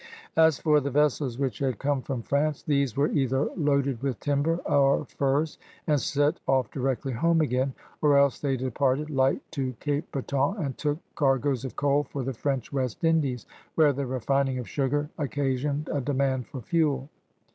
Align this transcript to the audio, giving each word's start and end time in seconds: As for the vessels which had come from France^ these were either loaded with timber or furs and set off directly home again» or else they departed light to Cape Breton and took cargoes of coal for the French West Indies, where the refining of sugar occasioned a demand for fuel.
As 0.35 0.57
for 0.57 0.79
the 0.79 0.89
vessels 0.89 1.37
which 1.37 1.59
had 1.59 1.77
come 1.77 2.01
from 2.01 2.23
France^ 2.23 2.65
these 2.65 2.97
were 2.97 3.09
either 3.11 3.43
loaded 3.55 4.01
with 4.01 4.19
timber 4.19 4.55
or 4.65 5.05
furs 5.05 5.59
and 5.85 6.01
set 6.01 6.39
off 6.47 6.71
directly 6.71 7.11
home 7.13 7.39
again» 7.39 7.75
or 8.01 8.17
else 8.17 8.39
they 8.39 8.57
departed 8.57 9.11
light 9.11 9.43
to 9.51 9.73
Cape 9.79 10.11
Breton 10.11 10.55
and 10.57 10.75
took 10.75 10.97
cargoes 11.13 11.65
of 11.65 11.75
coal 11.75 12.01
for 12.01 12.23
the 12.23 12.33
French 12.33 12.73
West 12.73 13.03
Indies, 13.03 13.45
where 13.75 13.93
the 13.93 14.07
refining 14.07 14.57
of 14.57 14.67
sugar 14.67 15.07
occasioned 15.19 15.87
a 15.93 16.01
demand 16.01 16.47
for 16.47 16.61
fuel. 16.61 17.07